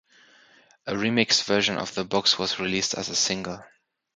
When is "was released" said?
2.39-2.95